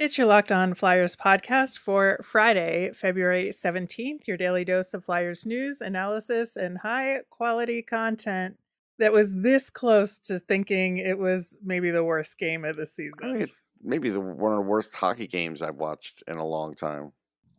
[0.00, 5.44] It's your Locked On Flyers podcast for Friday, February 17th, your daily dose of Flyers
[5.44, 8.56] news, analysis, and high quality content
[8.98, 12.86] that was this close to thinking it was maybe the worst game of the I
[12.86, 13.42] season.
[13.42, 17.12] it's maybe the one of the worst hockey games I've watched in a long time.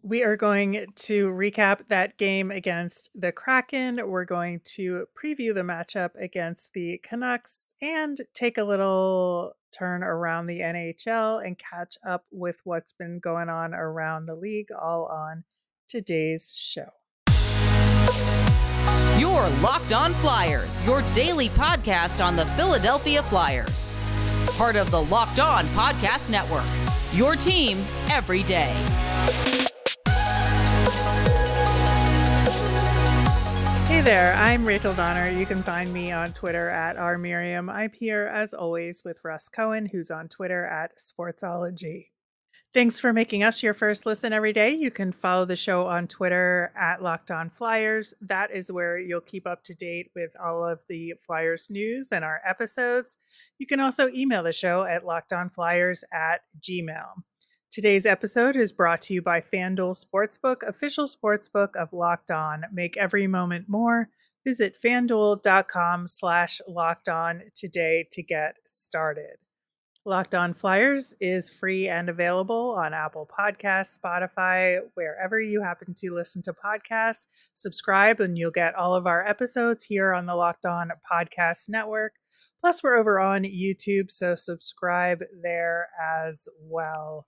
[0.03, 3.99] We are going to recap that game against the Kraken.
[4.07, 10.47] We're going to preview the matchup against the Canucks and take a little turn around
[10.47, 15.43] the NHL and catch up with what's been going on around the league, all on
[15.87, 16.89] today's show.
[19.19, 23.93] Your Locked On Flyers, your daily podcast on the Philadelphia Flyers.
[24.57, 26.65] Part of the Locked On Podcast Network.
[27.13, 27.77] Your team
[28.09, 28.73] every day.
[34.01, 35.29] Hey there, I'm Rachel Donner.
[35.29, 37.71] You can find me on Twitter at rmiriam.
[37.71, 42.07] I'm here as always with Russ Cohen, who's on Twitter at Sportsology.
[42.73, 44.71] Thanks for making us your first listen every day.
[44.71, 48.15] You can follow the show on Twitter at Locked On Flyers.
[48.21, 52.25] That is where you'll keep up to date with all of the Flyers news and
[52.25, 53.17] our episodes.
[53.59, 57.21] You can also email the show at lockedonflyers at gmail.
[57.71, 62.63] Today's episode is brought to you by FanDuel Sportsbook, official sportsbook of Locked On.
[62.73, 64.09] Make every moment more.
[64.45, 69.37] Visit fanduel.com slash locked on today to get started.
[70.03, 76.13] Locked On Flyers is free and available on Apple Podcasts, Spotify, wherever you happen to
[76.13, 77.25] listen to podcasts.
[77.53, 82.15] Subscribe and you'll get all of our episodes here on the Locked On Podcast Network.
[82.59, 87.27] Plus, we're over on YouTube, so subscribe there as well.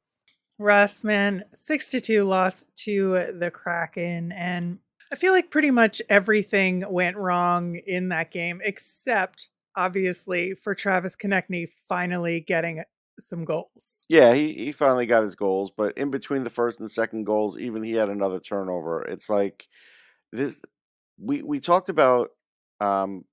[0.59, 4.32] Russ, man, 62 loss to the Kraken.
[4.32, 4.80] And
[5.12, 11.16] I feel like pretty much everything went wrong in that game, except obviously for Travis
[11.16, 12.84] Konecny finally getting
[13.20, 14.06] some goals.
[14.09, 17.58] Yeah, he, he finally got his goals, but in between the first and second goals,
[17.58, 19.04] even he had another turnover.
[19.04, 19.68] It's like
[20.31, 20.62] this
[21.20, 22.30] we we talked about
[22.81, 23.24] um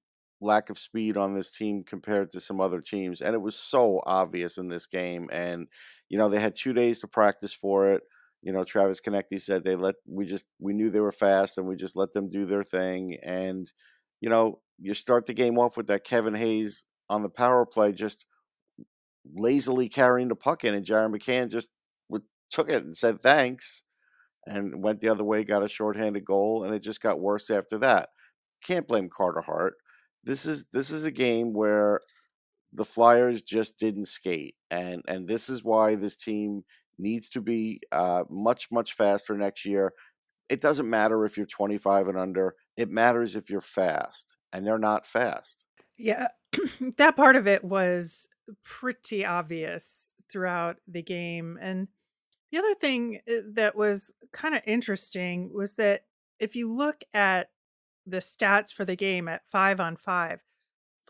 [0.42, 4.00] lack of speed on this team compared to some other teams, and it was so
[4.04, 5.28] obvious in this game.
[5.32, 5.68] And
[6.10, 8.02] you know, they had two days to practice for it.
[8.42, 11.66] You know, Travis Konecny said they let we just we knew they were fast and
[11.66, 13.16] we just let them do their thing.
[13.24, 13.70] And
[14.20, 17.92] you know, you start the game off with that Kevin Hayes on the power play
[17.92, 18.26] just
[19.34, 21.68] lazily carrying the puck in, and Jared McCann just
[22.50, 23.84] took it and said thanks,
[24.46, 27.78] and went the other way, got a shorthanded goal, and it just got worse after
[27.78, 28.08] that.
[28.64, 29.74] Can't blame Carter Hart.
[30.24, 32.00] This is this is a game where
[32.72, 36.64] the Flyers just didn't skate, and and this is why this team
[36.98, 39.92] needs to be uh, much much faster next year.
[40.48, 42.56] It doesn't matter if you're 25 and under.
[42.76, 45.64] It matters if you're fast, and they're not fast.
[45.96, 46.28] Yeah,
[46.96, 48.28] that part of it was
[48.64, 51.58] pretty obvious throughout the game.
[51.60, 51.88] And
[52.50, 56.04] the other thing uh, that was kind of interesting was that
[56.38, 57.50] if you look at
[58.06, 60.40] the stats for the game at five on five,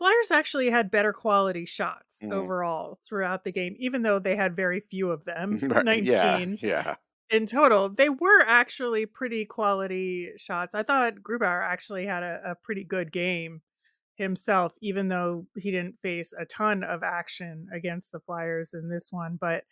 [0.01, 2.33] Flyers actually had better quality shots Mhm.
[2.33, 6.47] overall throughout the game, even though they had very few of them Right, 19 Yeah,
[6.59, 6.95] yeah.
[7.29, 7.87] in total.
[7.87, 10.73] They were actually pretty quality shots.
[10.73, 13.61] I thought Grubauer actually had a, a pretty good game
[14.15, 19.11] himself, even though he didn't face a ton of action against the Flyers in this
[19.11, 19.37] one.
[19.39, 19.65] But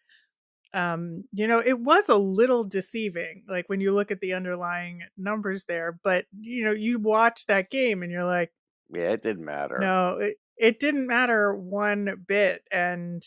[0.75, 5.01] um, you know, it was a little deceiving, like when you look at the underlying
[5.17, 5.99] numbers there.
[6.03, 8.51] But you know, you watch that game and you're like,
[8.91, 9.77] Yeah, it didn't matter.
[9.79, 12.63] no, it, it didn't matter one bit.
[12.71, 13.23] And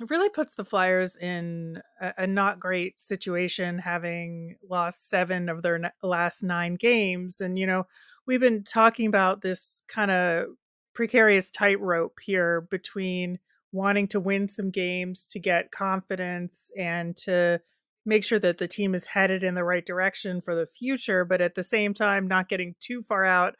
[0.00, 5.62] it really puts the Flyers in a, a not great situation, having lost seven of
[5.62, 7.40] their n- last nine games.
[7.40, 7.86] And, you know,
[8.26, 10.46] we've been talking about this kind of
[10.94, 13.38] precarious tightrope here between
[13.72, 17.60] wanting to win some games to get confidence and to
[18.06, 21.40] make sure that the team is headed in the right direction for the future, but
[21.40, 23.54] at the same time, not getting too far out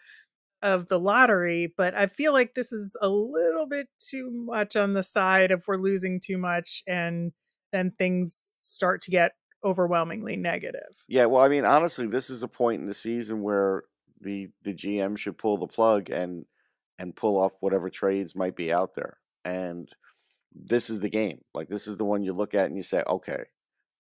[0.63, 4.95] of the lottery, but I feel like this is a little bit too much on
[4.95, 7.33] the side if we're losing too much and
[7.73, 9.33] then things start to get
[9.65, 10.91] overwhelmingly negative.
[11.09, 13.85] Yeah, well, I mean, honestly, this is a point in the season where
[14.21, 16.45] the the GM should pull the plug and
[16.99, 19.19] and pull off whatever trades might be out there.
[19.45, 19.89] And
[20.53, 21.43] this is the game.
[21.55, 23.45] Like this is the one you look at and you say, "Okay,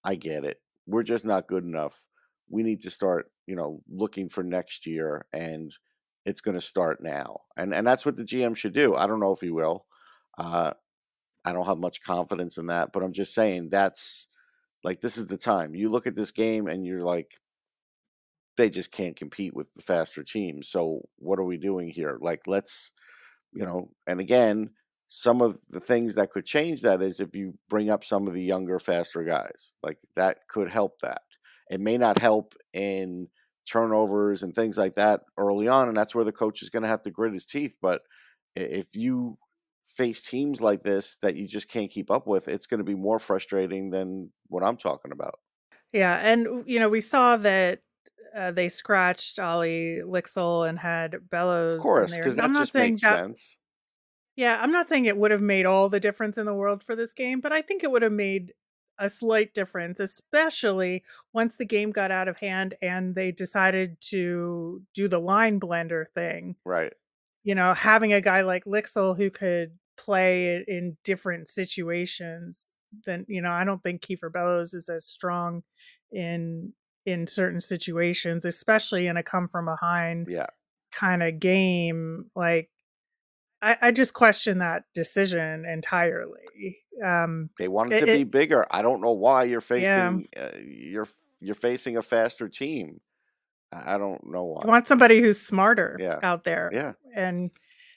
[0.04, 0.60] I get it.
[0.86, 2.06] We're just not good enough.
[2.48, 5.70] We need to start, you know, looking for next year and
[6.24, 8.94] it's going to start now." And and that's what the GM should do.
[8.94, 9.86] I don't know if he will.
[10.36, 10.72] Uh
[11.44, 14.28] I don't have much confidence in that, but I'm just saying that's
[14.84, 15.74] like this is the time.
[15.74, 17.32] You look at this game and you're like,
[18.56, 20.68] they just can't compete with the faster teams.
[20.68, 22.18] So what are we doing here?
[22.20, 22.92] Like let's,
[23.52, 24.70] you know, and again,
[25.06, 28.34] some of the things that could change that is if you bring up some of
[28.34, 29.74] the younger, faster guys.
[29.82, 31.22] Like that could help that.
[31.70, 33.28] It may not help in
[33.68, 36.88] turnovers and things like that early on, and that's where the coach is going to
[36.88, 37.76] have to grit his teeth.
[37.80, 38.02] But
[38.56, 39.38] if you
[39.84, 42.94] face teams like this that you just can't keep up with, it's going to be
[42.94, 45.34] more frustrating than what I'm talking about.
[45.92, 47.80] Yeah, and you know we saw that
[48.36, 51.76] uh, they scratched Olle Lycksell and had Bellows.
[51.76, 53.58] Of course, because that just makes that, sense.
[54.36, 56.94] Yeah, I'm not saying it would have made all the difference in the world for
[56.94, 58.52] this game, but I think it would have made
[58.98, 64.82] a slight difference, especially once the game got out of hand and they decided to
[64.94, 66.56] do the line blender thing.
[66.64, 66.92] Right.
[67.44, 72.74] You know, having a guy like Lycksell who could play in different situations
[73.04, 75.62] than you know, I don't think Kieffer Bellows is as strong
[76.10, 76.72] in
[77.06, 80.46] in certain situations, especially in a come from behind yeah.
[80.92, 82.30] kind of game.
[82.34, 82.70] Like
[83.60, 86.78] I, I just question that decision entirely.
[87.04, 88.66] Um, they wanted it, to be bigger.
[88.70, 90.42] I don't know why you're facing yeah.
[90.42, 91.08] uh, you're
[91.40, 93.00] you're facing a faster team.
[93.72, 94.62] I don't know why.
[94.64, 96.18] You want somebody who's smarter yeah.
[96.22, 96.70] out there.
[96.72, 96.92] Yeah.
[97.14, 97.50] And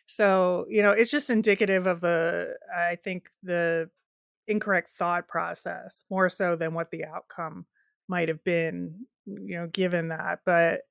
[0.05, 3.89] so, you know, it's just indicative of the I think the
[4.47, 7.65] incorrect thought process more so than what the outcome
[8.07, 10.39] might have been, you know, given that.
[10.45, 10.81] But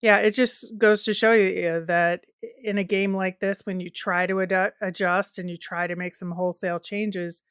[0.00, 2.24] yeah, it just goes to show you that
[2.62, 5.96] in a game like this, when you try to ad- adjust and you try to
[5.96, 7.42] make some wholesale changes,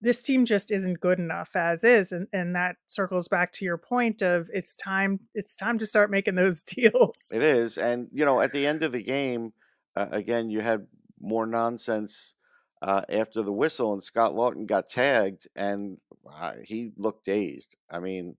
[0.00, 3.76] this team just isn't good enough as is, and and that circles back to your
[3.76, 7.30] point of it's time it's time to start making those deals.
[7.32, 9.52] It is, and you know, at the end of the game,
[9.94, 10.86] uh, again, you had
[11.20, 12.34] more nonsense
[12.80, 17.76] uh, after the whistle, and Scott Laughton got tagged, and uh, he looked dazed.
[17.90, 18.36] I mean,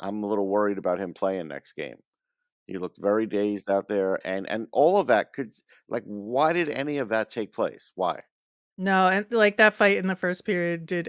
[0.00, 1.96] I'm a little worried about him playing next game.
[2.70, 5.54] He looked very dazed out there, and and all of that could
[5.88, 7.92] like, why did any of that take place?
[7.96, 8.22] Why?
[8.76, 11.08] No, and like that fight in the first period did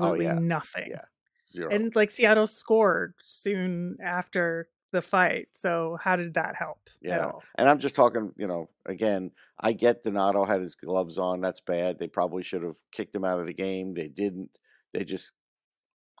[0.00, 0.84] Oh absolutely yeah, nothing.
[0.84, 1.04] yeah,
[1.46, 1.70] zero.
[1.70, 5.48] And like Seattle scored soon after the fight.
[5.52, 8.32] So how did that help Yeah, and I'm just talking.
[8.36, 11.40] You know, again, I get Donato had his gloves on.
[11.40, 11.98] That's bad.
[11.98, 13.94] They probably should have kicked him out of the game.
[13.94, 14.58] They didn't.
[14.92, 15.32] They just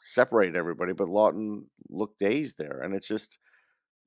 [0.00, 0.92] separated everybody.
[0.92, 3.38] But Laughton looked dazed there, and it's just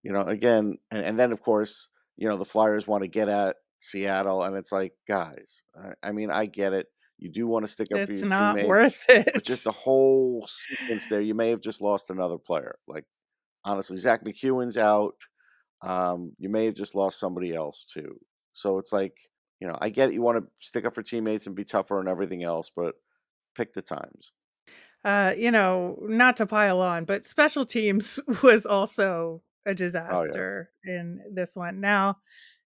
[0.03, 3.29] you know, again, and, and then of course, you know, the Flyers want to get
[3.29, 6.87] at Seattle, and it's like, guys, I, I mean, I get it.
[7.17, 9.71] You do want to stick up for It's your not teammates, worth but just the
[9.71, 12.75] whole sequence there, you may have just lost another player.
[12.87, 13.05] Like,
[13.63, 15.15] honestly, Zack MacEwen's out.
[15.81, 18.17] Um, you may have just lost somebody else too.
[18.53, 19.17] So it's like,
[19.59, 21.99] you know, I get it, you want to stick up for teammates and be tougher
[21.99, 22.95] and everything else, but
[23.55, 24.33] pick the times.
[25.05, 29.73] Uh, you know, not to pile on, but special teams was also a
[30.09, 31.79] Oh yeah, disaster in this one.
[31.81, 32.17] Now,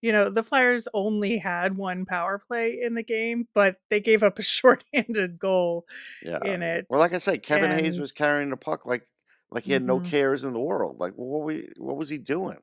[0.01, 4.23] you know, the Flyers only had one power play in the game, but they gave
[4.23, 5.85] up a shorthanded goal
[6.21, 6.39] yeah.
[6.43, 6.87] in it.
[6.89, 9.07] Well, like I said, Kevin Hayes was carrying the puck like
[9.51, 10.05] like he had no mhm.
[10.05, 10.99] cares in the world.
[10.99, 12.59] Like, what we what was he doing?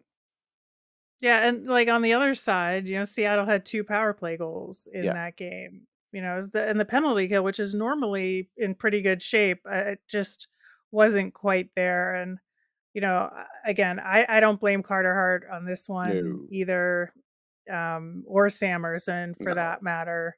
[1.20, 4.88] yeah, and like on the other side, you know, Seattle had two power play goals
[4.92, 5.86] in Yeah, that game.
[6.12, 9.76] You know, the, and the penalty kill, which is normally in pretty good shape, uh,
[9.76, 10.48] it just
[10.90, 12.14] wasn't quite there.
[12.14, 12.38] And
[12.94, 13.30] you know,
[13.64, 17.12] again, I I don't blame Carter Hart on this one no, either,
[17.70, 19.54] um, or Samerson for no.
[19.54, 20.36] that matter.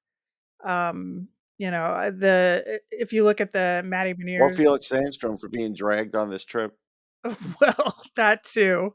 [0.64, 1.28] Um,
[1.58, 5.48] you know, uh, the if you look at the Matty Or Beniers, Felix Sandstrom for
[5.48, 6.76] being dragged on this trip.
[7.60, 8.94] well, that too.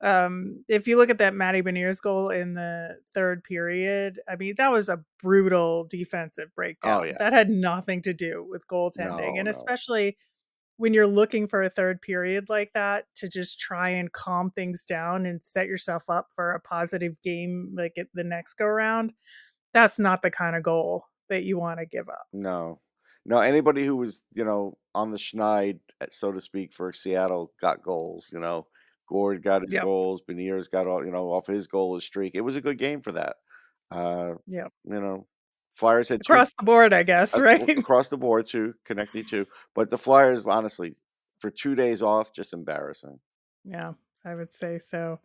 [0.00, 4.54] Um, if you look at that Matty Beniers goal in the third period, I mean,
[4.56, 7.06] that was a brutal defensive Oh breakdown.
[7.08, 10.16] yeah, That had nothing to do with goaltending, no, and especially
[10.78, 14.84] when you're looking for a third period like that to just try and calm things
[14.84, 19.12] down and set yourself up for a positive game like at the next go round,
[19.74, 22.26] that's not the kind of goal that you want to give up.
[22.32, 22.80] no,
[23.26, 23.40] no.
[23.40, 27.82] Anybody who was you know on the schneid, eh, so to speak, for Seattle got
[27.82, 28.30] goals.
[28.32, 28.66] You know,
[29.08, 29.82] Gourde got his Yep.
[29.82, 30.22] goals.
[30.22, 32.34] Beniers got all you know off his goal streak.
[32.34, 33.36] It was a good game for that.
[33.90, 34.72] Uh, Yep.
[34.84, 35.26] you know,
[35.78, 37.68] Flyers had two Across the board, I guess, right?
[37.78, 39.46] across the board too, connecting too.
[39.74, 40.96] But the Flyers, honestly,
[41.38, 43.20] for two days off, just embarrassing.
[43.64, 43.92] Yeah,
[44.24, 45.20] I would say so.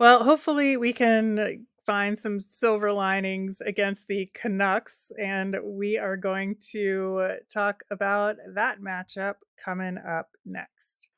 [0.00, 6.56] Well, hopefully we can find some silver linings against the Canucks, and we are going
[6.72, 11.08] to talk about that matchup coming up next.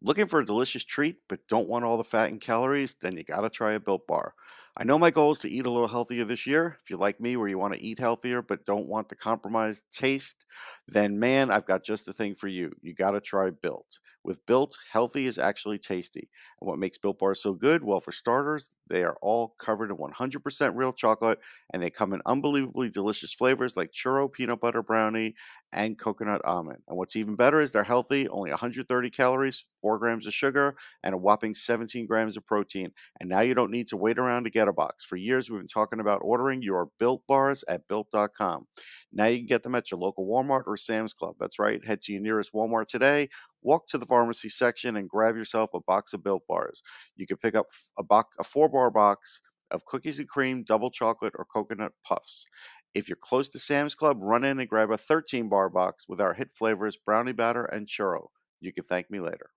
[0.00, 2.94] Looking for a delicious treat but don't want all the fat and calories?
[2.94, 4.34] Then you gotta try a Built Bar.
[4.76, 6.78] I know my goal is to eat a little healthier this year.
[6.82, 9.84] If you're like me, where you want to eat healthier but don't want the compromised
[9.92, 10.44] taste,
[10.88, 12.72] then man, I've got just the thing for you.
[12.82, 14.00] You got to try Built.
[14.24, 16.28] With Built, healthy is actually tasty.
[16.60, 17.84] And what makes Built Bars so good?
[17.84, 21.38] Well, for starters, they are all covered in 100% real chocolate
[21.72, 25.34] and they come in unbelievably delicious flavors like churro peanut butter brownie
[25.74, 26.78] and coconut almond.
[26.88, 31.14] And what's even better is they're healthy, only 130 calories, 4 grams of sugar, and
[31.14, 32.92] a whopping 17 grams of protein.
[33.20, 35.04] And now you don't need to wait around to get a box.
[35.04, 38.66] For years, we've been talking about ordering your Built Bars at Built.com.
[39.12, 41.34] Now you can get them at your local Walmart or Sam's Club.
[41.38, 41.84] That's right.
[41.84, 43.28] Head to your nearest Walmart today,
[43.62, 46.82] walk to the pharmacy section, and grab yourself a box of Built Bars.
[47.16, 47.66] You can pick up
[47.98, 49.40] a, box, a four bar box
[49.70, 52.46] of cookies and cream, double chocolate, or coconut puffs.
[52.94, 56.20] If you're close to Sam's Club, run in and grab a 13 bar box with
[56.20, 58.28] our hit flavors brownie batter and churro.
[58.60, 59.50] You can thank me later.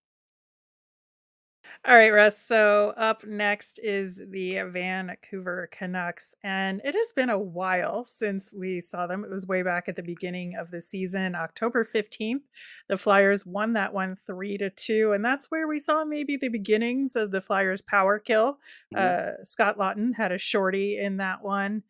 [1.85, 2.37] All right, Russ.
[2.43, 6.33] So up next is the Vancouver Canucks.
[6.43, 9.23] And it has been a while since we saw them.
[9.23, 12.41] It was way back at the beginning of the season, October 15th.
[12.89, 15.13] The Flyers won that one three to two.
[15.13, 18.59] And that's where we saw maybe the beginnings of the Flyers power kill.
[18.93, 18.97] Mhm.
[18.97, 21.83] Uh, Scott Laughton had a shorty in that one.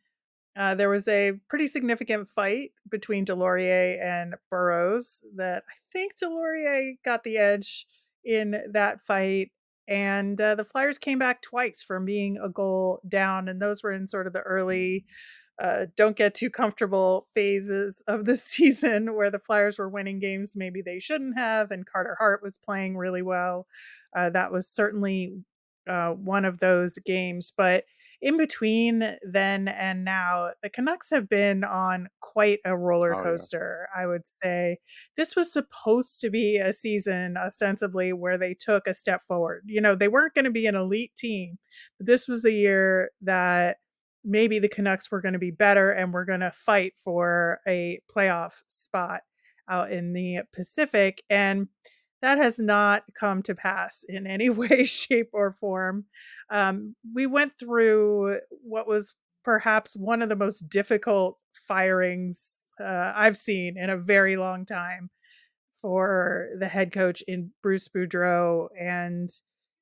[0.58, 6.94] Uh, there was a pretty significant fight between Deslauriers and Burroughs that I think Deslauriers
[7.06, 7.86] got the edge
[8.26, 9.52] in that fight.
[9.88, 13.94] And uh, the Flyers came back twice from being a goal down, and those were
[13.94, 15.06] in sort of the early
[15.62, 20.56] uh, don't get too comfortable phases of the season where the Flyers were winning games
[20.56, 23.66] maybe they shouldn't have, and Carter Hart was playing really well.
[24.16, 25.34] Uh, that was certainly
[25.90, 27.52] uh, one of those games.
[27.56, 27.86] But
[28.22, 33.24] in between then and now, the Canucks have been on quite a roller Oh, yeah.
[33.24, 34.78] coaster, I would say.
[35.16, 39.64] This was supposed to be a season, ostensibly, where they took a step forward.
[39.68, 41.58] You know, they weren't going to be an elite team,
[41.98, 43.78] but this was a year that
[44.24, 48.00] maybe the Canucks were going to be better and we're going to fight for a
[48.14, 49.22] playoff spot
[49.70, 51.24] out in the Pacific.
[51.30, 51.68] And
[52.22, 56.06] that has not come to pass in any way, shape, or form.
[56.50, 63.38] Um, we went through what was perhaps one of the most difficult firings uh, I've
[63.38, 65.10] seen in a very long time
[65.82, 68.70] for the head coach in Bruce Boudreau.
[68.80, 69.30] And,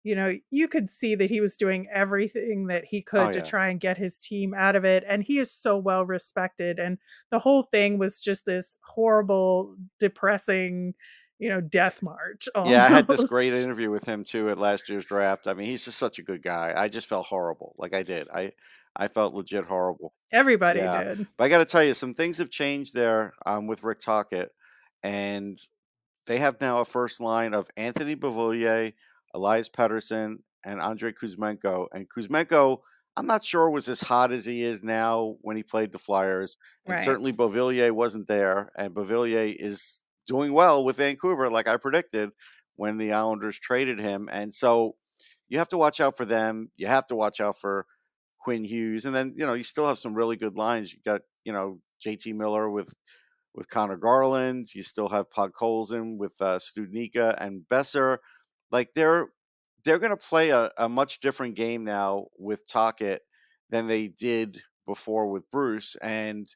[0.04, 3.42] you know, you could see that he was doing everything that he could Oh, to
[3.42, 3.42] yeah.
[3.42, 5.04] try and get his team out of it.
[5.08, 6.80] And he is so well respected.
[6.80, 6.98] And
[7.32, 10.96] the whole thing was just this horrible, depressing,
[11.40, 12.48] you know, death march.
[12.66, 15.48] Yeah, I had this great interview with him too at last year's draft.
[15.48, 16.74] I mean, he's just such a good guy.
[16.76, 17.76] I just felt horrible.
[17.78, 18.28] Like I did.
[18.34, 18.52] I
[18.96, 20.14] I felt legit horrible.
[20.32, 21.04] Everybody Yeah.
[21.04, 21.28] did.
[21.38, 24.52] But I got to tell you, some things have changed there um, with Rick Tocchet,
[25.04, 25.58] and
[26.28, 28.94] they have now a first line of Anthony Beauvillier,
[29.34, 31.88] Elias Pettersson, and Andrei Kuzmenko.
[31.94, 32.80] And Kuzmenko,
[33.18, 36.58] I'm not sure was as hot as he is now when he played the Flyers,
[36.86, 37.04] and Right.
[37.04, 38.72] certainly Beauvillier wasn't there.
[38.78, 42.32] And Beauvillier is doing well with Vancouver, like I predicted
[42.76, 44.30] when the Islanders traded him.
[44.32, 44.96] And so
[45.48, 46.72] you have to watch out for them.
[46.76, 47.86] You have to watch out for
[48.40, 50.94] Quinn Hughes, and then you know you still have some really good lines.
[50.94, 52.94] You got you know JT Miller with
[53.56, 54.74] with Conor Garland.
[54.76, 58.20] You still have Podkolzin with uh, Studnicka and Besser.
[58.72, 59.30] Like they're
[59.84, 63.22] they're going to play a, a much different game now with Tocchet
[63.70, 66.48] than they did before with Bruce, and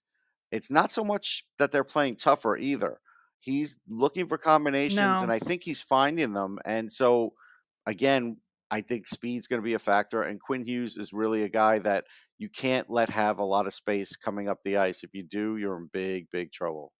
[0.52, 3.00] it's not so much that they're playing tougher either.
[3.40, 6.60] He's looking for combinations, and I think he's finding them.
[6.66, 7.34] And so,
[7.86, 8.38] again,
[8.72, 10.22] I think speed's going to be a factor.
[10.22, 12.06] And Quinn Hughes is really a guy that
[12.38, 15.04] you can't let have a lot of space coming up the ice.
[15.04, 16.94] If you do, you're in big, big trouble.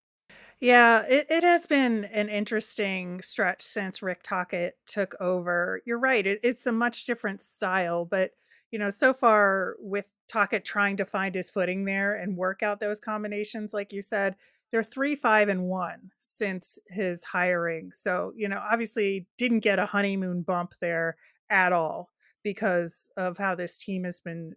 [0.60, 5.82] Yeah, it, it has been an interesting stretch since Rick Tocchet took over.
[5.86, 6.26] You're right.
[6.26, 8.32] It, it's a much different style, but
[8.72, 12.80] you know, so far with Tocchet trying to find his footing there and work out
[12.80, 14.36] those combinations, like you said,
[14.72, 17.92] they're three, five, and one since his hiring.
[17.94, 21.18] So, you know, obviously didn't get a honeymoon bump there
[21.50, 22.12] at all
[22.44, 24.54] because of how this team has been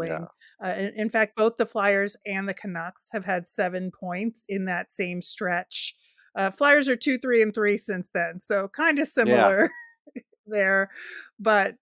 [0.00, 0.18] Yeah.
[0.18, 0.28] struggling.
[0.64, 4.64] Uh, in, in fact, both the Flyers and the Canucks have had seven points in
[4.64, 5.94] that same stretch.
[6.36, 9.52] Uh, Flyers are two, three, and three since then, so kind of Yeah.
[9.52, 9.70] similar
[10.46, 10.90] there.
[11.38, 11.76] But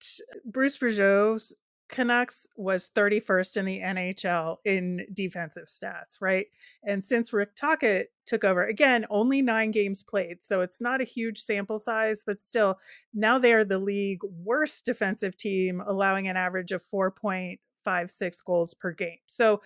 [0.44, 1.54] Bruce Boudreau's
[1.88, 6.46] Canucks was 31st in the NHL in defensive stats, right?
[6.82, 11.04] And since Rick Tocchet took over, again, only nine games played, so it's not a
[11.04, 12.78] huge sample size, but still,
[13.14, 18.92] now they are the league worst defensive team, allowing an average of 4.56 goals per
[18.92, 19.18] game.
[19.26, 19.62] So,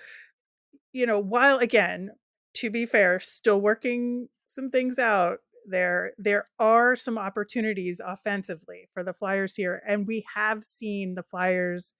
[0.92, 2.10] you know, while again,
[2.54, 9.04] to be fair, still working some things out there, there are some opportunities offensively for
[9.04, 9.82] the Flyers here.
[9.86, 11.94] And we have seen the Flyers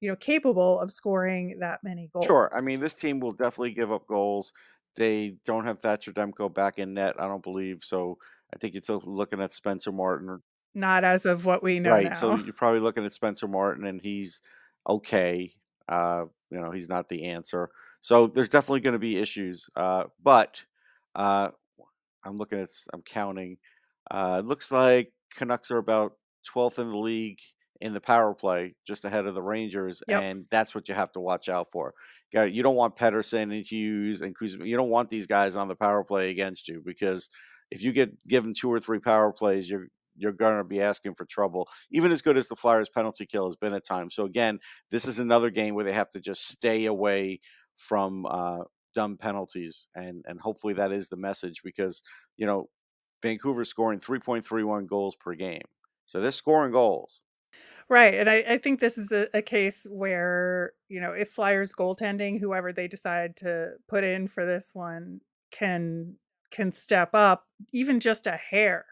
[0.00, 2.26] you know, capable of scoring that many goals.
[2.26, 2.50] Sure.
[2.54, 4.52] I mean, this team will definitely give up goals.
[4.96, 7.82] They don't have Thatcher Demko back in net, I don't believe.
[7.82, 8.18] So
[8.52, 10.42] I think you're still looking at Spencer Martin.
[10.74, 12.04] Not as of what we know right.
[12.04, 12.12] now.
[12.12, 14.40] So you're probably looking at Spencer Martin, and he's
[14.88, 15.52] okay.
[15.88, 17.70] Uh, you know, he's not the answer.
[18.00, 19.68] So there's definitely going to be issues.
[19.74, 20.64] Uh, but
[21.14, 21.50] uh,
[22.24, 23.58] I'm looking at, I'm counting.
[24.10, 26.12] Uh, it looks like Canucks are about
[26.54, 27.40] 12th in the league
[27.80, 30.22] in the power play, just ahead of the Rangers, Yep.
[30.22, 31.94] and that's what you have to watch out for.
[32.32, 34.64] You don't want Pettersson and Hughes and Kuzma.
[34.66, 37.28] You don't want these guys on the power play against you because
[37.70, 39.88] if you get given two or three power plays, you're
[40.20, 41.68] you're going to be asking for trouble.
[41.92, 44.16] Even as good as the Flyers' penalty kill has been at times.
[44.16, 44.58] So again,
[44.90, 47.38] this is another game where they have to just stay away
[47.76, 52.02] from uh, dumb penalties, and and hopefully that is the message because
[52.36, 52.68] you know
[53.22, 55.62] Vancouver's scoring 3.31 goals per game,
[56.06, 57.20] so they're scoring goals.
[57.90, 58.14] Right.
[58.14, 62.38] And I, I think this is a, a case where, you know, if Flyers goaltending,
[62.38, 66.16] whoever they decide to put in for this one, can
[66.50, 68.84] can step up even just a hair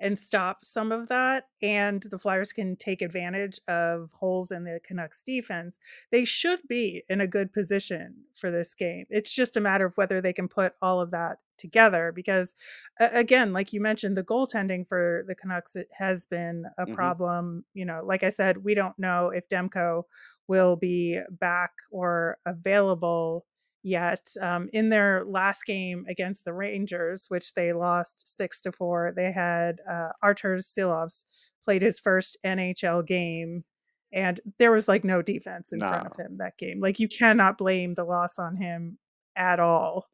[0.00, 4.80] and stop some of that and the Flyers can take advantage of holes in the
[4.82, 5.78] Canucks defense,
[6.10, 9.06] they should be in a good position for this game.
[9.10, 12.54] It's just a matter of whether they can put all of that together because
[12.98, 16.94] again, like you mentioned, the goaltending for the Canucks has been a Mhm.
[16.94, 17.64] problem.
[17.74, 20.04] You know, like I said, we don't know if Demko
[20.48, 23.46] will be back or available
[23.82, 24.28] yet.
[24.40, 29.32] Um, in their last game against the Rangers, which they lost six to four, they
[29.32, 31.24] had uh, Artur Silovs
[31.64, 33.64] played his first NHL game.
[34.12, 36.80] And there was like no defense in front of him that game.
[36.80, 38.98] Like you cannot blame the loss on him
[39.36, 40.06] at all.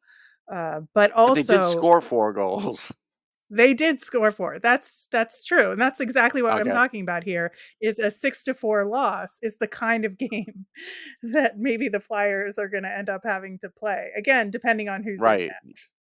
[0.51, 2.93] Uh, but But also they did score four goals.
[3.49, 4.57] They did score four.
[4.61, 7.53] That's that's true, and that's exactly what I'm talking about here.
[7.81, 10.65] Is a six to four loss is the kind of game
[11.23, 15.03] that maybe the Flyers are going to end up having to play again, depending on
[15.03, 15.51] who's Right.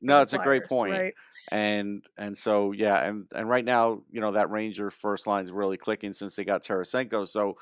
[0.01, 0.93] No, it's a great point.
[0.93, 1.13] right?
[1.51, 5.77] And and so yeah, and and right now, you know, that Ranger first line's really
[5.77, 7.27] clicking since they got Tarasenko.
[7.27, 7.57] So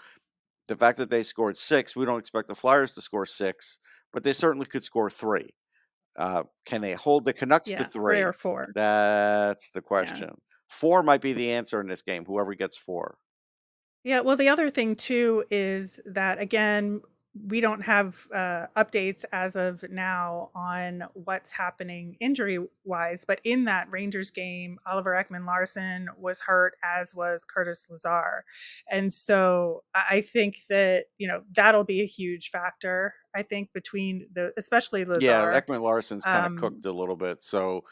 [0.67, 3.79] the fact that they scored six, we don't expect the Flyers to score six,
[4.13, 5.55] but they certainly could score three.
[6.17, 8.21] Uh, can they hold the Canucks Yeah, to three three?
[8.21, 8.75] or four.
[8.75, 10.23] That's the Yeah.
[10.23, 10.41] question.
[10.69, 12.25] Four might be the answer in this game.
[12.25, 13.17] Whoever gets four.
[14.03, 17.01] Yeah, well, the other thing too is that again,
[17.47, 23.63] we don't have uh, updates as of now on what's happening injury wise, but in
[23.65, 28.43] that Rangers game, Oliver Ekman Larsson was hurt, as was Curtis Lazar.
[28.89, 34.27] And so I think that, you know, that'll be a huge factor, I think, between
[34.33, 35.25] the, especially Lazar.
[35.25, 37.43] Yeah, Ekman Larsson's kind of Um, cooked a little bit.
[37.43, 37.85] So,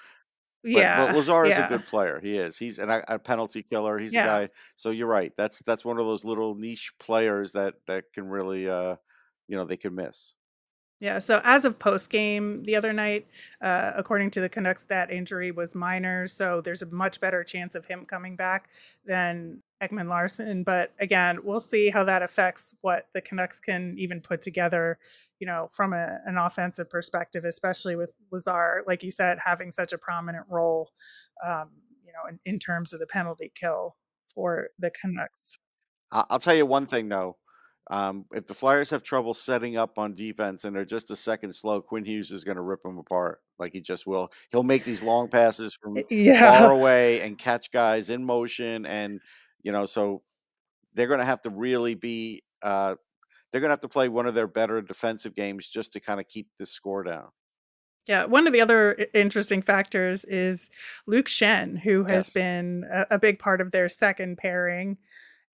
[0.61, 2.19] but but Lazar is a good player.
[2.21, 2.57] He is.
[2.57, 3.97] He's an, a penalty killer.
[3.97, 4.49] He's a guy.
[4.75, 5.31] So you're right.
[5.37, 8.97] That's that's one of those little niche players that that can really, uh,
[9.49, 10.35] you know, they could miss.
[11.01, 13.25] Yeah, so as of post game the other night,
[13.61, 16.27] uh, according to the Canucks, that injury was minor.
[16.27, 18.69] So there's a much better chance of him coming back
[19.05, 20.63] than Ekman Larsson.
[20.63, 24.99] But again, we'll see how that affects what the Canucks can even put together,
[25.39, 29.93] you know, from a, an offensive perspective, especially with Lazar, like you said, having such
[29.93, 30.91] a prominent role,
[31.47, 31.69] um,
[32.05, 33.95] you know, in, in terms of the penalty kill
[34.35, 35.59] for the Canucks.
[36.11, 37.37] I'll tell you one thing though.
[37.89, 41.53] Um, if the Flyers have trouble setting up on defense and they're just a second
[41.53, 44.31] slow, Quinn Hughes is going to rip them apart like he just will.
[44.51, 45.97] He'll make these long passes from
[46.39, 49.19] far away and catch guys in motion, and
[49.63, 50.21] you know, so
[50.93, 52.41] they're going to have to really be.
[52.61, 52.95] Uh,
[53.51, 56.19] they're going to have to play one of their better defensive games just to kind
[56.19, 57.29] of keep this score down.
[58.05, 60.69] Yeah, one of the other interesting factors is
[61.07, 62.33] Luke Schenn, who has Yes.
[62.33, 64.97] been a, a big part of their second pairing.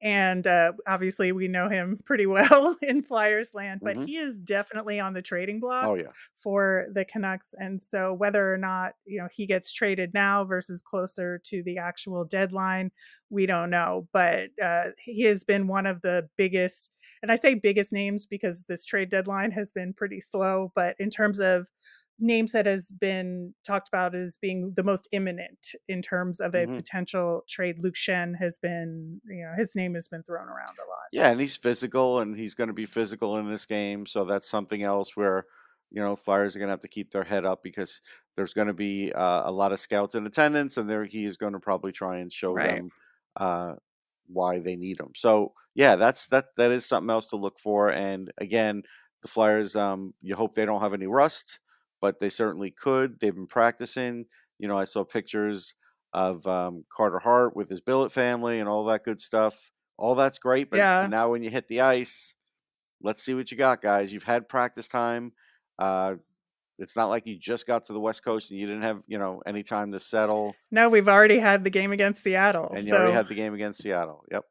[0.02, 4.40] And uh, obviously, we know him pretty well in Flyers land, but hmm he is
[4.40, 7.54] definitely on the trading block Oh yeah, for the Canucks.
[7.58, 11.78] And so, whether or not you know he gets traded now versus closer to the
[11.78, 12.92] actual deadline,
[13.30, 14.08] we don't know.
[14.12, 18.66] But uh, he has been one of the biggest, and I say biggest names because
[18.66, 20.72] this trade deadline has been pretty slow.
[20.76, 21.68] But in terms of
[22.20, 26.68] names that has been talked about as being the most imminent in terms of a
[26.68, 30.78] hmm potential trade, Luke Schenn has been, you know, his name has been thrown around
[30.80, 31.12] a lot.
[31.12, 34.06] yeah, and he's physical, and he's going to be physical in this game.
[34.06, 35.46] So that's something else where
[35.92, 38.02] you know Flyers are going to have to keep their head up because
[38.36, 41.38] there's going to be uh, a lot of scouts in attendance, and there he is
[41.38, 42.60] going to probably try and show Right.
[42.60, 42.92] them
[43.36, 43.76] uh,
[44.28, 45.12] why they need him.
[45.16, 47.90] So yeah, that's that that is something else to look for.
[47.92, 48.84] And again,
[49.22, 51.60] the Flyers, um, you hope they don't have any rust,
[52.02, 53.20] but they certainly could.
[53.20, 54.26] They've been practicing.
[54.60, 55.76] You know, I saw pictures
[56.14, 59.72] of um, Carter Hart with his billet family and all that good stuff.
[59.98, 61.08] All that's great, but Yeah.
[61.08, 62.36] now when you hit the ice,
[63.02, 64.14] let's see what you got, guys.
[64.14, 65.34] You've had practice time.
[65.78, 66.16] Uh,
[66.78, 69.18] it's not like you just got to the West Coast and you didn't have, you
[69.18, 70.54] know, any time to settle.
[70.72, 72.70] No, we've already had the game against Seattle.
[72.74, 72.98] And you so.
[72.98, 74.26] already had the game against Seattle.
[74.32, 74.44] Yep.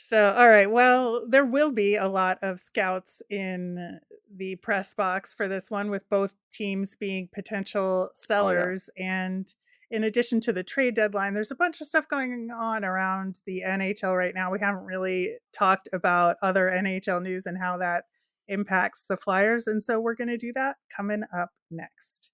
[0.00, 0.70] So, all right.
[0.70, 3.98] Well, there will be a lot of scouts in
[4.34, 8.88] the press box for this one, with both teams being potential sellers.
[8.90, 9.26] Oh, yeah.
[9.26, 9.54] And
[9.90, 13.64] in addition to the trade deadline, there's a bunch of stuff going on around the
[13.66, 14.52] NHL right now.
[14.52, 18.04] We haven't really talked about other NHL news and how that
[18.46, 19.66] impacts the Flyers.
[19.66, 22.30] And so we're going to do that coming up next.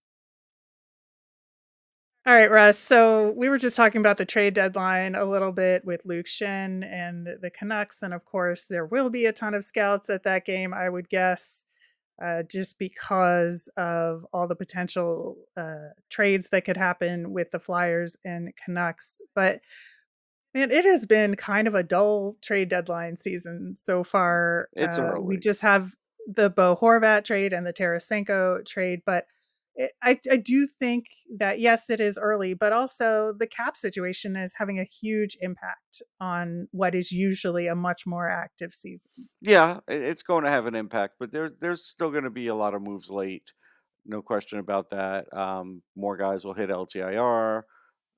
[2.26, 2.78] All right, Russ.
[2.78, 6.82] So we were just talking about the trade deadline a little bit with Luke Schenn
[6.82, 8.02] and the Canucks.
[8.02, 11.10] And of course, there will be a ton of scouts at that game, I would
[11.10, 11.64] guess,
[12.24, 18.16] uh, just because of all the potential uh, trades that could happen with the Flyers
[18.24, 19.20] and Canucks.
[19.34, 19.60] But
[20.54, 24.70] man, it has been kind of a dull trade deadline season so far.
[24.72, 25.26] It's uh, early.
[25.26, 25.92] We just have
[26.26, 29.26] the Bo Horvat trade and the Tarasenko trade, but
[30.02, 31.06] I, I do think
[31.38, 36.02] that yes, it is early, but also the cap situation is having a huge impact
[36.20, 39.10] on what is usually a much more active season.
[39.40, 42.54] Yeah, it's going to have an impact, but there's there's still going to be a
[42.54, 43.52] lot of moves late,
[44.06, 45.26] no question about that.
[45.36, 47.62] Um, more guys will hit LTIR.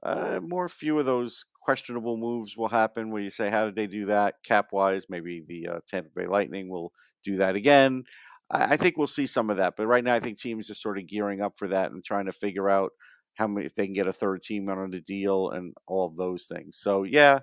[0.02, 3.86] Uh, more few of those questionable moves will happen where you say, how did they
[3.86, 5.06] do that cap wise?
[5.08, 6.92] Maybe the uh, Tampa Bay Lightning will
[7.24, 8.04] do that again.
[8.50, 10.98] I, think we'll see some of that, but right now I think teams are sort
[10.98, 12.92] of gearing up for that and trying to figure out
[13.34, 16.16] how many if they can get a third team on the deal and all of
[16.16, 16.76] those things.
[16.78, 17.40] So yeah,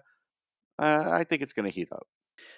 [0.79, 2.07] uh, I think it's going to heat up.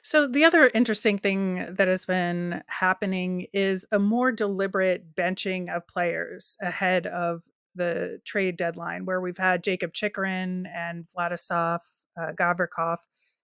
[0.04, 5.88] So the other interesting thing that has been happening is a more deliberate benching of
[5.88, 7.42] players ahead of
[7.76, 11.80] the trade deadline, where we've had Jakob Chychrun and Vladislav
[12.20, 12.98] uh, Gavrikov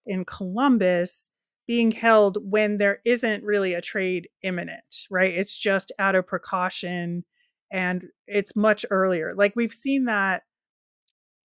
[0.06, 1.28] in Columbus
[1.66, 5.32] being held when there isn't really a trade imminent, right?
[5.32, 7.24] It's just out of precaution
[7.70, 9.34] and it's much earlier.
[9.34, 10.42] Like we've seen that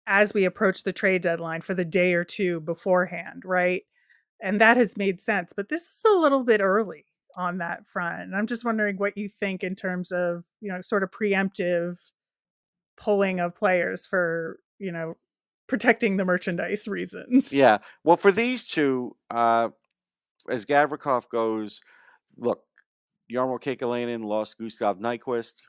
[0.06, 3.84] as we approach the trade deadline for the day or two beforehand, right?
[4.42, 8.22] And that has made sense, but this is a little bit early on that front.
[8.22, 12.12] And I'm just wondering what you think in terms of, you know, sort of preemptive
[12.98, 15.16] pulling of players for, you know,
[15.68, 17.54] protecting the merchandise reasons.
[17.54, 17.80] Yeah.
[18.04, 19.70] Well, for these two, uh,
[20.50, 21.82] as Gavrikov goes,
[22.38, 22.62] look,
[23.32, 25.68] Jarmo Kekalainen lost Gustav Nyquist.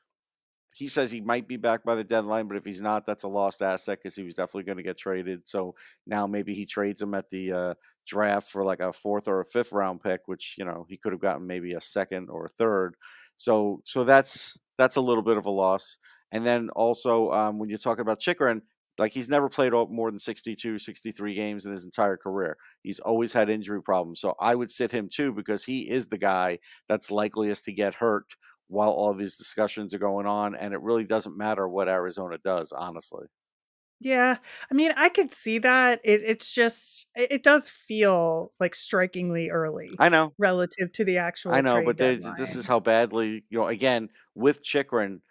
[0.74, 3.28] He says he might be back by the deadline, but if he's not, that's a
[3.28, 5.48] lost asset because he was definitely going to get traded.
[5.48, 7.74] So now maybe he trades him at the uh,
[8.06, 11.12] draft for like a fourth or a fifth round pick, which you know he could
[11.12, 12.96] have gotten maybe a second or a third.
[13.37, 15.98] So so that's that's a little bit of a loss.
[16.32, 18.62] And then also um, when you're talking about Chychrun,
[18.98, 22.57] like he's never played more than 62, 63 games in his entire career.
[22.83, 24.20] He's always had injury problems.
[24.20, 27.94] So I would sit him too because he is the guy that's likeliest to get
[27.94, 28.35] hurt
[28.68, 30.54] while all these discussions are going on.
[30.54, 33.26] And it really doesn't matter what Arizona does, honestly.
[34.00, 34.37] Yeah,
[34.70, 36.00] I mean, I could see that.
[36.04, 39.88] It, it's just, it, does feel like strikingly early.
[39.98, 41.52] I know relative to the actual.
[41.52, 43.68] I know, but this is how badly you know.
[43.68, 45.22] Again, with Chychrun,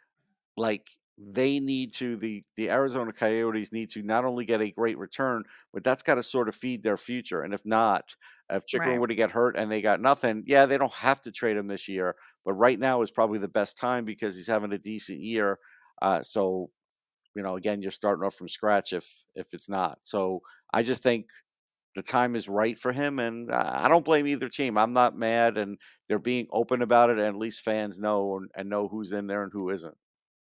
[0.58, 4.98] like they need to the the Arizona Coyotes need to not only get a great
[4.98, 7.42] return, but that's got to sort of feed their future.
[7.44, 8.16] And if not,
[8.50, 9.00] if Chychrun right.
[9.00, 11.68] were to get hurt and they got nothing, yeah, they don't have to trade him
[11.68, 12.16] this year.
[12.46, 15.60] But right now is probably the best time because he's having a decent year.
[16.02, 16.72] Uh, so,
[17.36, 20.00] you know, again, you're starting off from scratch if if it's not.
[20.04, 20.42] So
[20.74, 21.28] I just think
[21.96, 24.80] the time is right for him, and I don't blame either team.
[24.80, 28.50] I'm not mad, and they're being open about it, and at least fans know and,
[28.56, 29.96] and know who's in there and who isn't.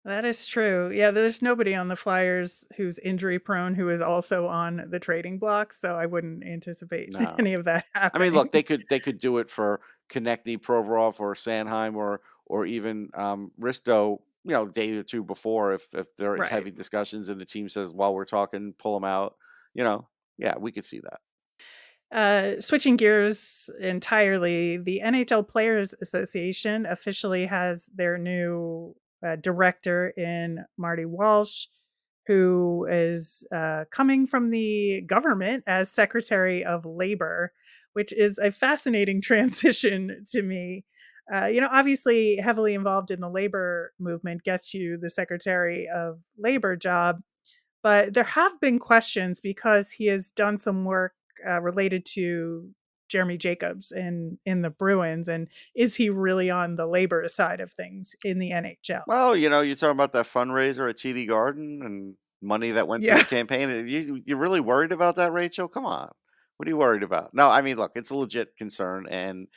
[0.05, 0.91] That is true.
[0.91, 5.39] Yeah, there's nobody on the Flyers who's injury prone who is also on the trading
[5.39, 7.35] block, so I wouldn't anticipate no.
[7.39, 8.23] any of that happening.
[8.23, 12.23] I mean, look, they could they could do it for Konecny, Provorov, or Sanheim, or
[12.47, 14.21] or even um, Risto.
[14.43, 16.51] You know, day or two before, if if there is right.
[16.51, 19.37] heavy discussions and the team says, "While we're talking, pull them out."
[19.75, 20.09] You know,
[20.39, 21.21] yeah, we could see that.
[22.11, 28.97] Uh, switching gears entirely, the NHL Players Association officially has their new
[29.41, 31.67] director in Marty Walsh,
[32.27, 37.53] who is uh, coming from the government as Secretary of Labor,
[37.95, 40.85] which is a fascinating transition to me.
[41.33, 46.19] Uh, you know, obviously, heavily involved in the labor movement gets you the Secretary of
[46.37, 47.21] Labor job,
[47.83, 51.13] but there have been questions because he has done some work
[51.49, 52.71] uh, related to
[53.11, 57.73] Jeremy Jacobs in in the Bruins, and is he really on the labor side of
[57.73, 59.03] things in the NHL?
[59.07, 63.03] Well, you know, you're talking about that fundraiser at TD Garden and money that went
[63.03, 63.14] yeah.
[63.14, 63.88] to his campaign.
[63.88, 65.68] You you really worried about that, Rachel?
[65.68, 66.11] Come on,
[66.57, 67.35] what are you worried about?
[67.35, 69.49] No, I mean, look, it's a legit concern, and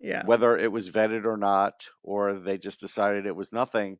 [0.00, 0.22] Yeah.
[0.26, 3.98] Whether it was vetted or not, or they just decided it was nothing,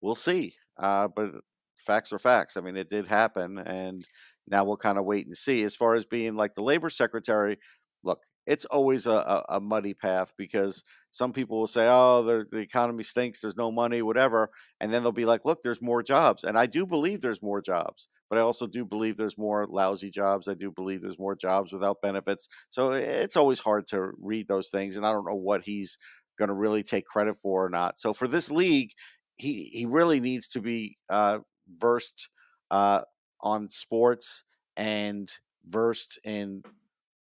[0.00, 0.54] we'll see.
[0.78, 1.30] Uh, but
[1.78, 2.56] facts are facts.
[2.56, 4.04] I mean, it did happen, and
[4.48, 5.62] now we'll kind of wait and see.
[5.64, 7.58] As far as being like the labor secretary,
[8.06, 12.46] look, it's always a, a, a muddy path because some people will say, "Oh, the,
[12.50, 13.40] the economy stinks.
[13.40, 16.66] There's no money, whatever," and then they'll be like, "Look, there's more jobs," and I
[16.66, 20.48] do believe there's more jobs, but I also do believe there's more lousy jobs.
[20.48, 22.48] I do believe there's more jobs without benefits.
[22.68, 25.98] So it's always hard to read those things, and I don't know what he's
[26.38, 27.98] going to really take credit for or not.
[27.98, 28.92] So for this league,
[29.36, 31.40] he he really needs to be uh,
[31.78, 32.28] versed
[32.70, 33.02] uh,
[33.40, 34.44] on sports
[34.76, 35.30] and
[35.64, 36.62] versed in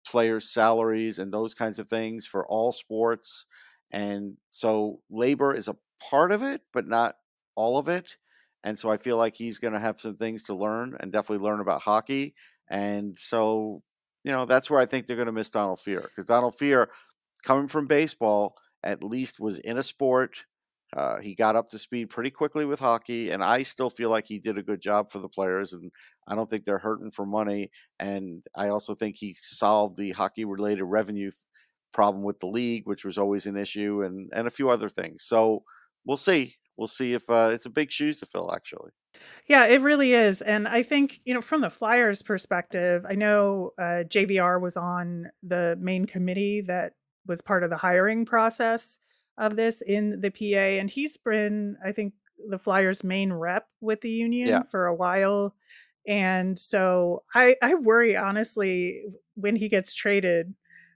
[0.07, 3.47] players' salaries and those kinds of things for all sports.
[3.91, 5.77] And so labor is a
[6.11, 7.17] part of it, but not
[7.55, 8.17] all of it.
[8.63, 11.45] And so I feel like he's going to have some things to learn and definitely
[11.45, 12.35] learn about hockey.
[12.69, 13.83] And so,
[14.23, 16.87] you know, that's where I think they're going to miss Donald Fehr because Donald Fehr,
[17.43, 20.45] coming from baseball, at least was in a sport
[20.97, 24.27] uh, he got up to speed pretty quickly with hockey, and I still feel like
[24.27, 25.73] he did a good job for the players.
[25.73, 25.93] And
[26.27, 27.71] I don't think they're hurting for money.
[27.99, 31.35] And I also think he solved the hockey-related revenue th-
[31.93, 35.23] problem with the league, which was always an issue, and and a few other things.
[35.23, 35.63] So
[36.05, 36.57] we'll see.
[36.77, 38.91] We'll see if uh, it's a big shoes to fill, actually.
[39.47, 40.41] Yeah, it really is.
[40.41, 45.31] And I think, you know, from the Flyers perspective, I know uh, JVR was on
[45.43, 46.95] the main committee that
[47.27, 48.99] was part of the hiring process
[49.41, 52.15] of this in the PA, and he's been, I think,
[52.49, 54.63] the Flyers' main rep with the union Yeah.
[54.71, 55.55] for a while.
[56.07, 60.55] And so I, I worry honestly when he gets traded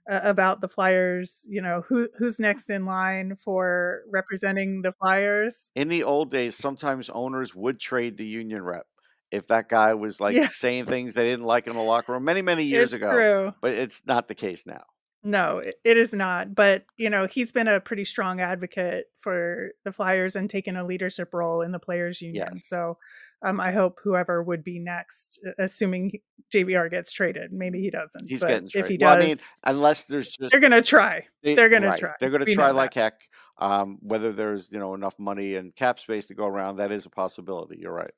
[0.09, 1.45] uh, about the Flyers.
[1.47, 5.69] You know, who who's next in line for representing the Flyers?
[5.75, 8.87] In the old days, sometimes owners would trade the union rep
[9.31, 12.23] if that guy was like Yeah, saying things they didn't like in the locker room
[12.23, 13.11] many, many years it's ago.
[13.11, 13.53] true.
[13.61, 14.83] But it's not the case now.
[15.27, 16.53] No, it it is not.
[16.53, 20.85] But, you know, he's been a pretty strong advocate for the Flyers and taken a
[20.85, 22.49] leadership role in the players union.
[22.53, 22.67] Yes.
[22.67, 22.99] So
[23.43, 26.11] um, I hope whoever would be next, assuming
[26.53, 28.29] JVR gets traded, maybe he doesn't.
[28.29, 29.01] He's but getting if he traded.
[29.01, 31.25] Well, I does, mean, unless there's just they're gonna try.
[31.41, 32.13] They, They're gonna try.
[32.19, 33.01] They're going to try like that.
[33.01, 33.21] heck.
[33.57, 37.07] Um, whether there's you know enough money and cap space to go around, that is
[37.07, 37.79] a possibility.
[37.79, 38.13] You're right.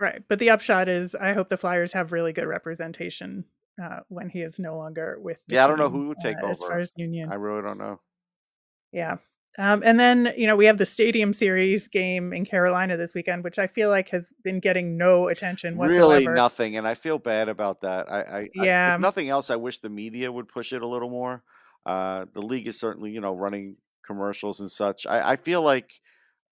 [0.00, 0.22] Right.
[0.26, 3.44] But the upshot is, I hope the Flyers have really good representation
[3.82, 6.36] uh, when he is no longer with the Yeah, I don't know who would take
[6.42, 7.30] uh, as far as union.
[7.30, 8.00] I really don't know.
[8.92, 9.16] Yeah.
[9.58, 13.42] Um, and then, you know, we have the Stadium Series game in Carolina this weekend,
[13.42, 16.12] which I feel like has been getting no attention whatsoever.
[16.12, 18.10] Really nothing, and I feel bad about that.
[18.10, 18.94] I, I, I Yeah.
[18.94, 21.42] if nothing else, I wish the media would push it a little more.
[21.84, 25.06] Uh, the league is certainly you know running commercials and such.
[25.06, 25.90] I, I feel like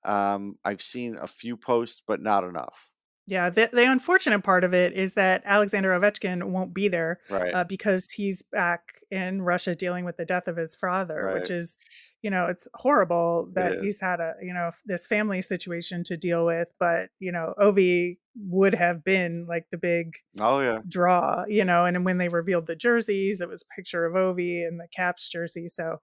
[0.04, 2.93] um, I've seen a few posts, but not enough.
[3.26, 3.50] Yeah.
[3.50, 7.54] The, the unfortunate part of it is that Alexander Ovechkin won't be there Right.
[7.54, 11.34] uh, because he's back in Russia dealing with the death of his father, Right.
[11.40, 11.78] which is,
[12.22, 13.82] you know, it's horrible It that is.
[13.82, 16.68] he's had a, you know, this family situation to deal with.
[16.78, 20.80] But, you know, Ovi would have been like the big Oh yeah.
[20.88, 24.66] draw, you know, and when they revealed the jerseys, it was a picture of Ovi
[24.66, 25.68] and the Caps jersey.
[25.68, 26.00] So,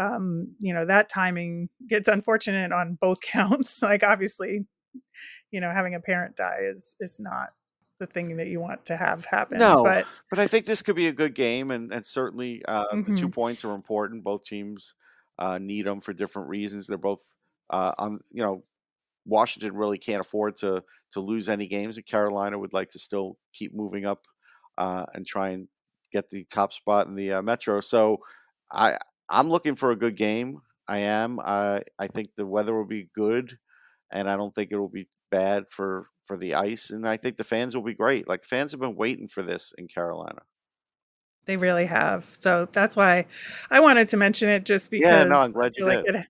[0.00, 3.82] um, you know, that timing gets unfortunate on both counts.
[3.82, 4.66] like obviously,
[5.50, 7.54] you know, having a parent die is is not
[8.00, 9.78] the thing that you want to have happen.
[9.78, 12.96] No, But but I think this could be a good game, and and certainly uh,
[13.04, 14.24] the two mhm, points are important.
[14.24, 14.94] Both teams
[15.38, 16.86] uh, need them for different reasons.
[16.86, 17.36] They're both
[17.70, 18.20] uh, on.
[18.30, 18.64] You know,
[19.26, 23.38] Washington really can't afford to to lose any games, and Carolina would like to still
[23.52, 24.26] keep moving up
[24.78, 25.68] uh, and try and
[26.12, 27.80] get the top spot in the uh, Metro.
[27.80, 28.18] So
[28.72, 30.60] I I'm looking for a good game.
[30.88, 31.40] I am.
[31.40, 33.58] I I think the weather will be good,
[34.12, 36.90] and I don't think it will be bad for for the ice.
[36.90, 38.28] And I think the fans will be great.
[38.28, 40.42] Like fans have been waiting for this in Carolina.
[41.44, 42.36] they really have.
[42.40, 43.26] So that's why
[43.70, 46.14] I wanted to mention it just because Yeah, no, I'm glad you feel like did.
[46.16, 46.26] it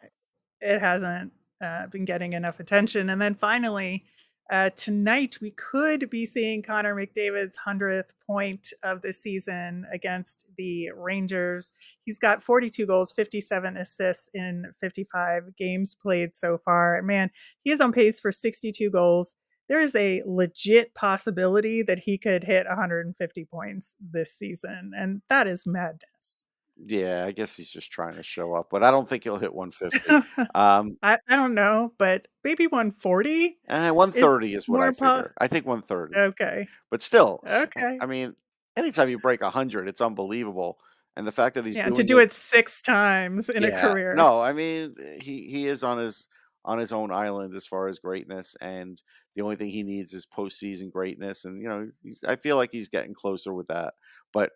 [0.61, 3.11] it hasn't uh, been getting enough attention.
[3.11, 4.05] And then finally,
[4.51, 10.91] uh, tonight we could be seeing Connor McDavid's 100th point of the season against the
[10.97, 11.73] Rangers.
[12.05, 17.01] He's got 42 goals, 57 assists in 55 games played so far.
[17.03, 17.31] Man,
[17.63, 19.37] he is on pace for 62 goals.
[19.69, 25.47] There is a legit possibility that he could hit 150 points this season, and that
[25.47, 26.45] is madness.
[26.77, 29.55] Yeah, I guess he's just trying to show up, but I don't think he'll hit
[29.55, 30.19] 150.
[30.55, 34.91] Um, I, I don't know, but maybe 140 and eh, is 130 is what I
[34.93, 35.35] po- figure.
[35.41, 36.17] I think 130.
[36.17, 36.69] okay.
[36.91, 38.01] But still, eh, Okay.
[38.01, 38.35] I mean,
[38.77, 40.79] anytime you break 100, it's unbelievable.
[41.17, 44.29] And the fact that he's Yeah, to do it, it six times in a career.
[44.29, 46.29] no, I mean, eh, he he is on his
[46.65, 49.01] on his own island as far as greatness, and
[49.35, 51.45] the only thing he needs is postseason greatness.
[51.45, 53.95] And you know, he's, I feel like he's getting closer with that.
[54.33, 54.53] But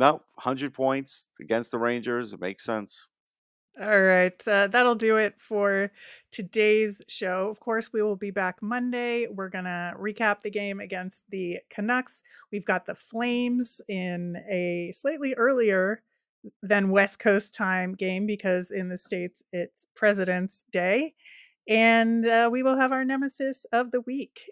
[0.00, 3.06] no, 100 points against the Rangers, it makes sense.
[3.80, 4.48] All right.
[4.48, 5.92] Uh, that'll do it for
[6.32, 7.48] today's show.
[7.48, 9.26] Of course, we will be back Monday.
[9.28, 12.22] We're going to recap the game against the Canucks.
[12.50, 16.02] We've got the Flames in a slightly earlier
[16.62, 21.14] than West Coast time game because in the States it's President's Day.
[21.68, 24.50] And uh, we will have our nemesis of the week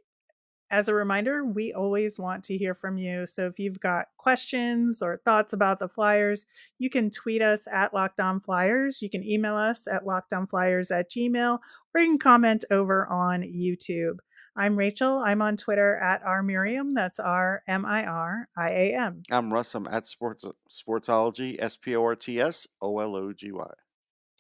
[0.71, 3.27] as a reminder, we always want to hear from you.
[3.27, 6.45] So if you've got questions or thoughts about the flyers,
[6.79, 9.01] you can tweet us at Locked On Flyers.
[9.01, 11.59] You can email us at lockedonflyers at gmail,
[11.95, 14.19] or you can comment over on YouTube.
[14.57, 15.23] I'm Rachel.
[15.25, 16.93] I'm on Twitter at R Miriam.
[16.93, 19.23] That's R M I R I A M.
[19.31, 19.75] I'm Russ.
[19.75, 23.71] I'm at Sports Sportsology, S P O R T S O L O G Y.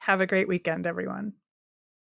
[0.01, 1.35] Have a great weekend, everyone.